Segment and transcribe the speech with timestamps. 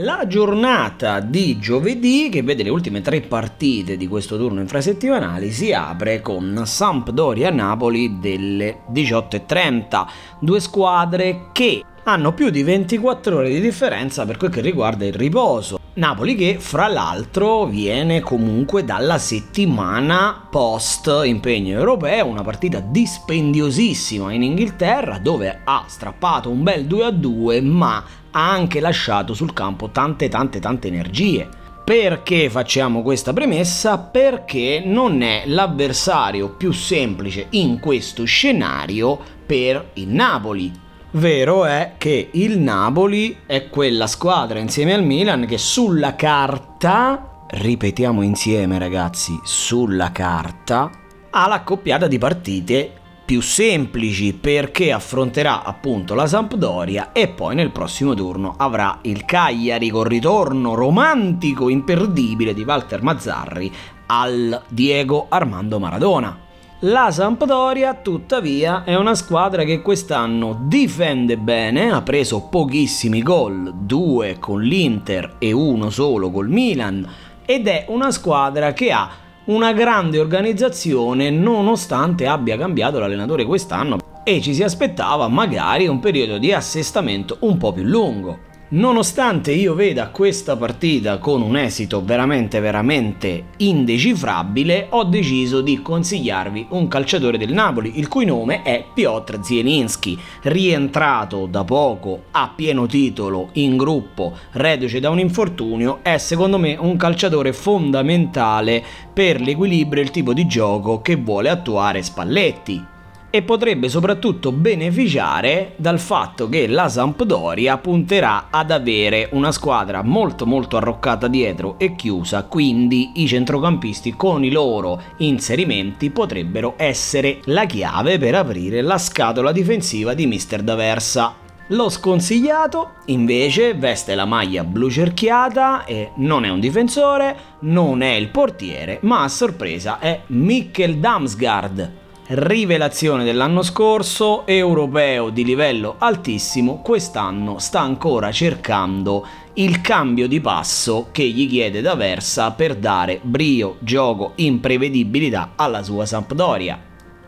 [0.00, 5.72] La giornata di giovedì, che vede le ultime tre partite di questo turno infrasettimanali, si
[5.72, 10.06] apre con Sampdoria-Napoli delle 18.30,
[10.38, 15.14] due squadre che hanno più di 24 ore di differenza per quel che riguarda il
[15.14, 15.78] riposo.
[15.94, 24.42] Napoli che fra l'altro viene comunque dalla settimana post impegno europeo, una partita dispendiosissima in
[24.42, 28.04] Inghilterra dove ha strappato un bel 2 a 2 ma
[28.36, 31.48] ha anche lasciato sul campo tante tante tante energie.
[31.82, 33.96] Perché facciamo questa premessa?
[33.98, 40.70] Perché non è l'avversario più semplice in questo scenario per il Napoli.
[41.12, 48.20] Vero è che il Napoli è quella squadra insieme al Milan che sulla carta, ripetiamo
[48.20, 50.90] insieme ragazzi, sulla carta,
[51.30, 52.92] ha l'accoppiata di partite
[53.26, 59.90] più semplici perché affronterà appunto la Sampdoria e poi nel prossimo turno avrà il Cagliari
[59.90, 63.70] con ritorno romantico imperdibile di Walter Mazzarri
[64.06, 66.38] al Diego Armando Maradona.
[66.80, 74.38] La Sampdoria, tuttavia, è una squadra che quest'anno difende bene, ha preso pochissimi gol, due
[74.38, 77.04] con l'Inter e uno solo col Milan,
[77.44, 79.08] ed è una squadra che ha
[79.46, 86.38] una grande organizzazione nonostante abbia cambiato l'allenatore quest'anno e ci si aspettava magari un periodo
[86.38, 88.38] di assestamento un po' più lungo.
[88.68, 96.66] Nonostante io veda questa partita con un esito veramente veramente indecifrabile, ho deciso di consigliarvi
[96.70, 102.86] un calciatore del Napoli, il cui nome è Piotr Zielinski, rientrato da poco a pieno
[102.86, 110.02] titolo in gruppo, reduce da un infortunio, è secondo me un calciatore fondamentale per l'equilibrio
[110.02, 112.94] e il tipo di gioco che vuole attuare Spalletti
[113.36, 120.46] e potrebbe soprattutto beneficiare dal fatto che la Sampdoria punterà ad avere una squadra molto
[120.46, 127.66] molto arroccata dietro e chiusa, quindi i centrocampisti con i loro inserimenti potrebbero essere la
[127.66, 131.34] chiave per aprire la scatola difensiva di Mister D'Aversa.
[131.70, 138.14] Lo sconsigliato invece veste la maglia blu cerchiata e non è un difensore, non è
[138.14, 146.80] il portiere, ma a sorpresa è Mikkel Damsgaard rivelazione dell'anno scorso, europeo di livello altissimo,
[146.80, 153.20] quest'anno sta ancora cercando il cambio di passo che gli chiede da Versa per dare
[153.22, 156.78] brio, gioco, imprevedibilità alla sua Sampdoria.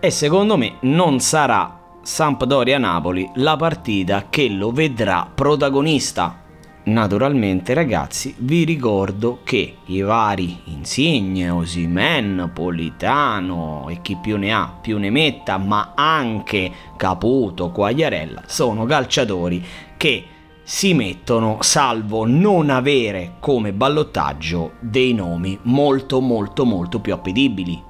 [0.01, 6.47] E secondo me non sarà Sampdoria-Napoli la partita che lo vedrà protagonista
[6.89, 14.75] Naturalmente ragazzi vi ricordo che i vari Insigne, Osimen, Politano e chi più ne ha
[14.81, 19.63] più ne metta ma anche Caputo, Quagliarella sono calciatori
[19.99, 20.25] che
[20.63, 27.88] si mettono salvo non avere come ballottaggio dei nomi molto molto molto più appetibili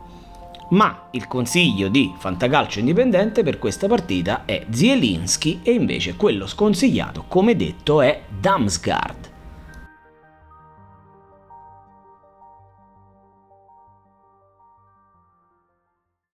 [0.70, 7.24] ma il consiglio di Fantacalcio Indipendente per questa partita è Zielinski e invece quello sconsigliato,
[7.28, 9.27] come detto, è Damsgaard.